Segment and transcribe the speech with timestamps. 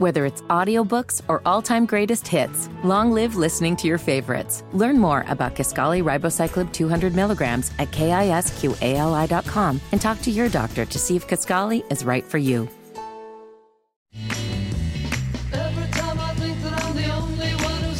[0.00, 4.64] Whether it's audiobooks or all-time greatest hits, long live listening to your favorites.
[4.72, 10.98] Learn more about Kisqali Ribociclib 200 milligrams at kisqali.com and talk to your doctor to
[10.98, 12.66] see if Kisqali is right for you.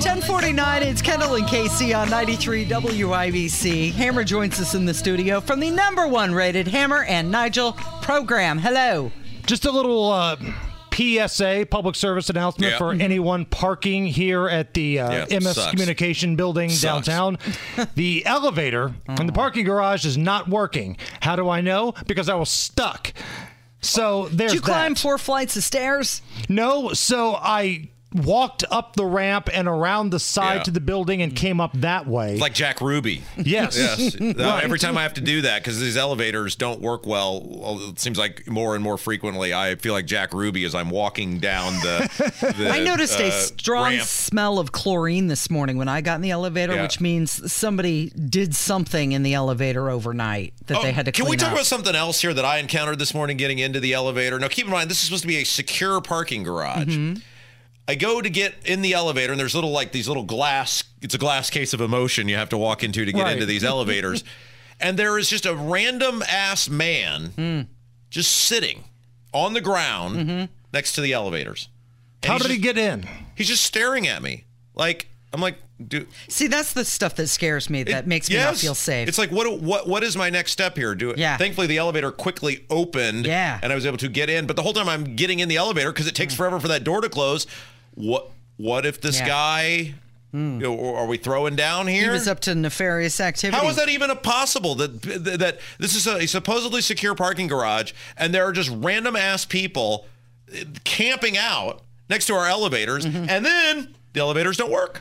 [0.00, 0.84] Ten forty nine.
[0.84, 3.90] It's Kendall and Casey on ninety three WIBC.
[3.94, 7.72] Hammer joins us in the studio from the number one rated Hammer and Nigel
[8.02, 8.56] program.
[8.58, 9.10] Hello.
[9.46, 10.36] Just a little uh,
[10.98, 12.78] PSA, public service announcement Yeah.
[12.78, 15.70] for anyone parking here at the uh, Yeah, Emmis sucks.
[15.70, 17.06] Communication Building Sucks.
[17.06, 17.38] downtown.
[17.94, 20.96] the elevator in the parking garage is not working.
[21.20, 21.94] How do I know?
[22.06, 23.12] Because I was stuck.
[23.80, 25.00] So there's Did you climb that.
[25.00, 26.20] four flights of stairs?
[26.48, 30.62] No, so I walked up the ramp and around the side Yeah.
[30.64, 32.38] to the building and came up that way.
[32.38, 33.22] Like Jack Ruby.
[33.36, 33.76] yes.
[33.78, 34.16] Yes.
[34.38, 37.88] Uh, Every time I have to do that because these elevators don't work well, well,
[37.90, 41.38] it seems like more and more frequently I feel like Jack Ruby as I'm walking
[41.38, 42.54] down the.
[42.56, 44.02] the I noticed a uh, strong ramp.
[44.04, 46.82] smell of chlorine this morning when I got in the elevator, Yeah.
[46.82, 51.24] which means somebody did something in the elevator overnight that Oh, they had to Can
[51.26, 51.54] clean we talk up.
[51.54, 54.38] about something else here that I encountered this morning getting into the elevator?
[54.38, 56.86] Now, keep in mind, this is supposed to be a secure parking garage.
[56.88, 57.20] Mm-hmm.
[57.88, 61.14] I go to get in the elevator, and there's little, like, these little glass, it's
[61.14, 63.32] a glass case of emotion you have to walk into to get Right.
[63.32, 64.22] into these elevators.
[64.80, 67.60] and there is just a random ass man Hmm.
[68.10, 68.84] just sitting
[69.32, 71.68] on the ground next to the elevators.
[72.22, 73.08] And How he's did he get in?
[73.34, 74.44] He's just staring at me.
[74.74, 76.08] Like, I'm like, dude.
[76.28, 79.08] See, that's the stuff that scares me, that It- makes me not feel safe.
[79.08, 80.94] It's like what what what is my next step here?
[80.94, 81.18] Do it.
[81.18, 81.36] Yeah.
[81.36, 83.26] Thankfully, the elevator quickly opened.
[83.26, 83.58] Yeah.
[83.62, 84.46] And I was able to get in.
[84.46, 86.82] But the whole time I'm getting in the elevator because it takes forever for that
[86.84, 87.46] door to close.
[87.98, 89.26] What what if this Yeah.
[89.26, 89.94] Guy?
[90.30, 92.04] Know, are we throwing down here?
[92.04, 93.58] he was up to nefarious activity.
[93.58, 97.92] How is that even a possible that that this is a supposedly secure parking garage
[98.16, 100.06] and there are just random ass people
[100.84, 101.80] camping out
[102.10, 103.28] next to our elevators Mm-hmm.
[103.28, 105.00] and then the elevators don't work.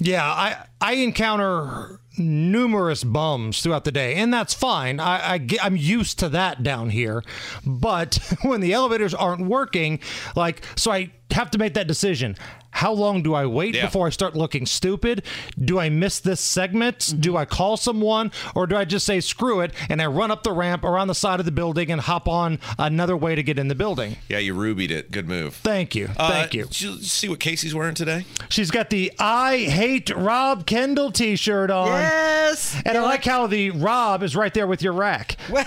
[0.00, 5.00] Yeah, I I encounter numerous bums throughout the day, and that's fine.
[5.00, 7.22] I, I I'm used to that down here.
[7.64, 10.00] But when the elevators aren't working,
[10.36, 12.36] like, so I have to make that decision.
[12.72, 13.84] How long do I wait Yeah.
[13.86, 15.24] before I start looking stupid?
[15.62, 16.98] Do I miss this segment?
[16.98, 17.20] Mm-hmm.
[17.20, 20.42] Do I call someone, or do I just say screw it and I run up
[20.42, 23.58] the ramp around the side of the building and hop on another way to get
[23.58, 24.16] in the building?
[24.28, 25.10] Yeah, you rubied it.
[25.10, 25.54] Good move.
[25.56, 26.64] Thank you, Uh, thank you.
[26.64, 28.24] Did you see what Casey's wearing today?
[28.48, 31.88] She's got the "I Hate Rob Kendall" T-shirt on.
[31.88, 32.80] Yes.
[32.84, 35.36] And I like how the Rob is right there with your rack.
[35.50, 35.64] Well,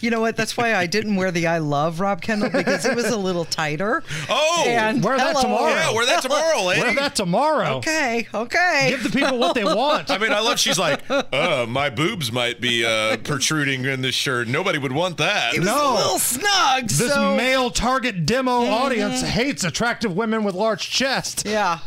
[0.00, 0.36] you know what?
[0.36, 3.44] That's why I didn't wear the I love Rob Kendall because it was a little
[3.44, 4.02] tighter.
[4.28, 5.42] Oh, And wear that hello.
[5.42, 5.70] tomorrow.
[5.70, 6.80] yeah, wear that tomorrow, lady.
[6.82, 7.76] Wear that tomorrow.
[7.76, 8.86] Okay, okay.
[8.90, 10.10] Give the people what they want.
[10.16, 10.58] I mean, I love.
[10.58, 14.48] She's like, uh, my boobs might be uh, protruding in this shirt.
[14.48, 15.54] Nobody would want that.
[15.54, 15.94] it was No.
[15.94, 16.88] a little snug.
[16.88, 21.42] This so, male target demo audience hates attractive women with large chests.
[21.46, 21.78] Yeah.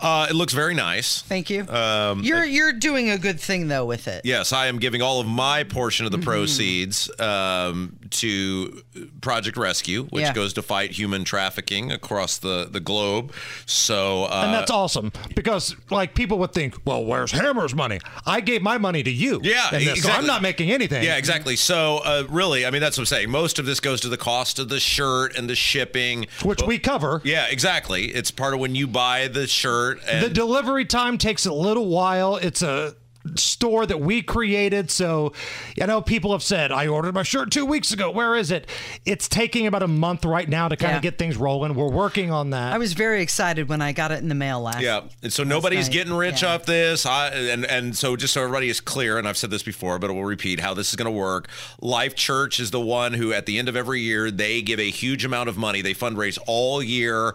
[0.00, 1.22] Uh, it looks very nice.
[1.22, 1.66] Thank you.
[1.68, 4.22] Um, you're you're doing a good thing though with it.
[4.24, 6.24] Yes, I am giving all of my portion of the Mm-hmm.
[6.30, 8.82] proceeds um, to
[9.20, 10.32] Project Rescue, which Yeah.
[10.32, 13.32] goes to fight human trafficking across the, the globe.
[13.66, 18.40] So, uh, And that's awesome because, like, people would think, "Well, where's Hammer's money?" I
[18.40, 19.40] gave my money to you.
[19.42, 20.10] Yeah, in this, so.
[20.10, 21.02] I'm not making anything.
[21.04, 21.56] Yeah, exactly.
[21.56, 23.30] So, uh, really, I mean, that's what I'm saying.
[23.30, 26.78] Most of this goes to the cost of the shirt and the shipping, Which we
[26.78, 27.20] cover.
[27.24, 28.06] Yeah, exactly.
[28.06, 29.87] It's part of when you buy the shirt.
[29.92, 32.36] And The delivery time takes a little while.
[32.36, 32.94] It's a
[33.34, 34.90] store that we created.
[34.90, 35.34] So,
[35.76, 38.10] you know, people have said, I ordered my shirt two weeks ago.
[38.10, 38.66] Where is it?
[39.04, 40.96] It's taking about a month right now to kind Yeah.
[40.96, 41.74] of get things rolling.
[41.74, 42.72] We're working on that.
[42.72, 44.80] I was very excited when I got it in the mail last.
[44.80, 45.92] Yeah, and so nobody's night.
[45.92, 46.54] getting rich Yeah.
[46.54, 47.04] off this.
[47.04, 50.10] I, and and so just so everybody is clear, and I've said this before, but
[50.14, 51.48] we'll repeat how this is going to work.
[51.82, 54.90] Life Church is the one who, at the end of every year, they give a
[54.90, 55.82] huge amount of money.
[55.82, 57.34] They fundraise all year,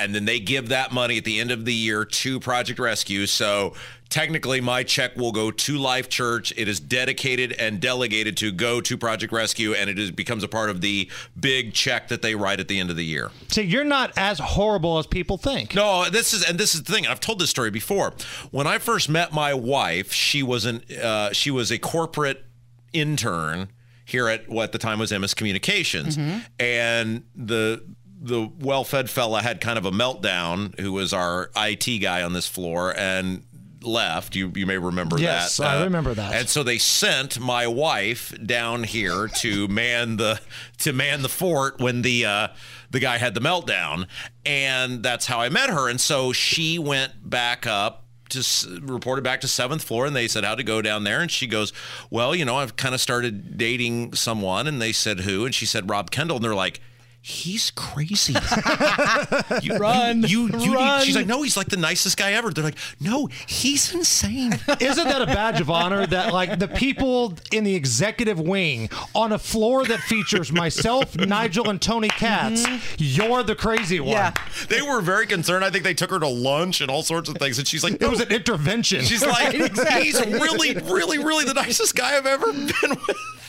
[0.00, 3.26] and then they give that money at the end of the year to Project Rescue.
[3.26, 3.74] So
[4.08, 6.52] technically, my check will go to Life Church.
[6.56, 10.48] It is dedicated and delegated to go to Project Rescue, and it is becomes a
[10.48, 13.30] part of the big check that they write at the end of the year.
[13.48, 15.74] See, you're not as horrible as people think.
[15.74, 17.06] No, this is and this is the thing.
[17.06, 18.14] I've told this story before.
[18.50, 22.44] When I first met my wife, she was an uh, she was a corporate
[22.92, 23.68] intern
[24.04, 26.18] here at what at the time was Emmis Communications,
[26.58, 27.84] and the
[28.22, 30.78] the well-fed fella had kind of a meltdown.
[30.78, 33.44] Who was our IT guy on this floor and
[33.82, 34.36] left.
[34.36, 35.66] You you may remember Yes, that.
[35.78, 36.34] I remember that.
[36.34, 40.40] And so they sent my wife down here to man the
[40.78, 42.48] to man the fort when the uh,
[42.90, 44.06] the guy had the meltdown,
[44.44, 45.88] and that's how I met her.
[45.88, 48.04] And so she went back up.
[48.28, 51.20] Just reported back to seventh floor, and they said how to go down there.
[51.20, 51.72] And she goes,
[52.10, 55.66] "Well, you know, I've kind of started dating someone." And they said who, and she
[55.66, 56.80] said Rob Kendall, and they're like,
[57.22, 58.34] he's crazy.
[59.62, 60.98] you, Run, You, you, you run.
[60.98, 62.50] Need, she's like, no, he's like the nicest guy ever.
[62.50, 64.52] They're like, no, he's insane.
[64.80, 69.32] Isn't that a badge of honor that like the people in the executive wing on
[69.32, 72.94] a floor that features myself, Nigel, and Tony Katz, mm-hmm.
[72.98, 74.10] you're the crazy one.
[74.10, 74.32] Yeah.
[74.68, 75.64] they were very concerned.
[75.64, 77.58] I think they took her to lunch and all sorts of things.
[77.58, 79.04] And she's like, It was an intervention.
[79.04, 80.04] She's like, exactly.
[80.04, 82.70] he's really, really, really the nicest guy I've ever been
[83.06, 83.39] with.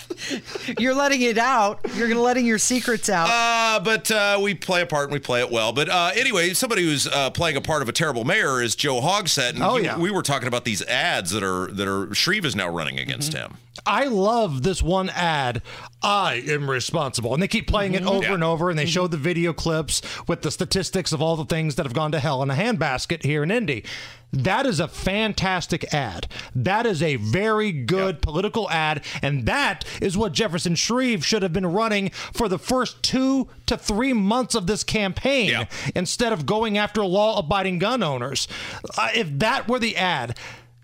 [0.79, 1.79] You're letting it out.
[1.95, 3.29] You're gonna letting your secrets out.
[3.29, 5.71] Uh, but uh, we play a part and we play it well.
[5.73, 9.01] But uh, anyway, somebody who's uh, playing a part of a terrible mayor is Joe
[9.01, 9.51] Hogsett.
[9.55, 9.97] And Oh, you- yeah.
[9.97, 13.33] we were talking about these ads that are that are Shreve is now running against
[13.33, 13.57] him.
[13.85, 15.61] I love this one ad.
[16.03, 17.33] I am responsible.
[17.33, 18.33] And they keep playing it over Yeah.
[18.33, 21.75] and over, and they show the video clips with the statistics of all the things
[21.75, 23.83] that have gone to hell in a handbasket here in Indy.
[24.33, 26.27] That is a fantastic ad.
[26.55, 29.03] That is a very good political ad.
[29.21, 33.77] And that is what Jefferson Shreve should have been running for the first two to
[33.77, 35.65] three months of this campaign Yeah.
[35.95, 38.47] instead of going after law abiding gun owners.
[38.97, 40.37] Uh, if that were the ad,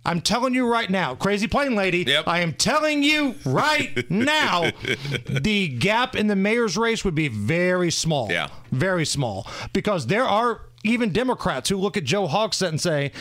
[0.05, 2.27] I'm telling you right now, crazy plane lady, Yep.
[2.27, 4.71] I am telling you right now,
[5.27, 8.31] the gap in the mayor's race would be very small.
[8.31, 8.47] Yeah.
[8.71, 9.47] Very small.
[9.73, 13.11] Because there are even Democrats who look at Joe Hogsett and say,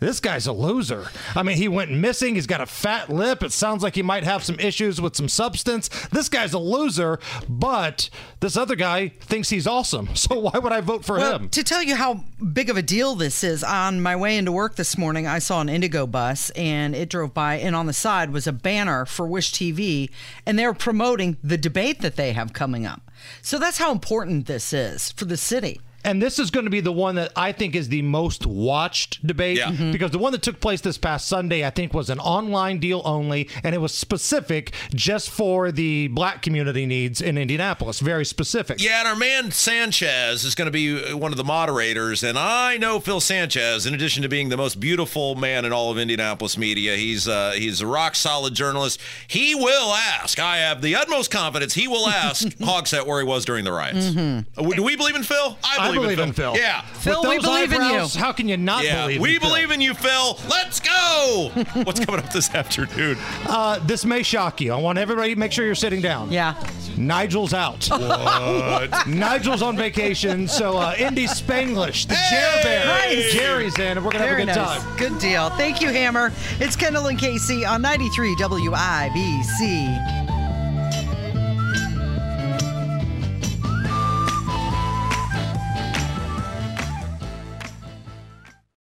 [0.00, 1.06] this guy's a loser.
[1.36, 2.34] I mean, he went missing.
[2.34, 3.42] He's got a fat lip.
[3.42, 5.88] It sounds like he might have some issues with some substance.
[6.08, 8.10] This guy's a loser, but
[8.40, 10.08] this other guy thinks he's awesome.
[10.16, 11.48] So why would I vote for Well, him?
[11.50, 14.74] to tell you how big of a deal this is, on my way into work
[14.76, 18.30] this morning, I saw an IndyGo bus and it drove by, and on the side
[18.30, 20.10] was a banner for Wish TV,
[20.44, 23.10] and they're promoting the debate that they have coming up.
[23.42, 25.80] So that's how important this is for the city.
[26.04, 29.26] And this is going to be the one that I think is the most watched
[29.26, 29.70] debate Yeah.
[29.70, 29.92] Mhm.
[29.92, 33.00] because the one that took place this past Sunday, I think, was an online deal
[33.04, 38.00] only, and it was specific just for the black community needs in Indianapolis.
[38.00, 38.80] Very specific.
[38.80, 42.22] Yeah, and our man Sanchez is going to be one of the moderators.
[42.22, 45.90] And I know Phil Sanchez, in addition to being the most beautiful man in all
[45.90, 49.00] of Indianapolis media, he's uh, he's a rock solid journalist.
[49.26, 50.38] He will ask.
[50.38, 51.74] I have the utmost confidence.
[51.74, 54.06] He will ask Hogsett where he was during the riots.
[54.16, 54.42] Uh,
[54.74, 55.58] Do we believe in Phil?
[55.64, 56.56] I believe in Phil.
[56.56, 56.82] Yeah.
[56.82, 58.06] Phil, we those believe in you.
[58.20, 59.50] How can you not Yeah, believe we in Phil?
[59.50, 60.38] We believe in you, Phil.
[60.48, 61.50] Let's go.
[61.84, 63.16] What's coming up this afternoon?
[63.46, 64.72] Uh, this may shock you.
[64.72, 66.30] I want everybody to make sure you're sitting down.
[66.32, 66.54] Yeah.
[66.96, 67.88] Nigel's out.
[68.04, 69.06] What?
[69.08, 73.32] Nigel's on vacation, so uh, Indy Spanglish, the Jer Bear, Nice.
[73.32, 74.82] Jerry's in, and we're gonna Very have a good nice.
[74.82, 74.96] time.
[74.96, 75.50] Good deal.
[75.50, 76.32] Thank you, Hammer.
[76.60, 80.23] It's Kendall and Casey on 93 WIBC.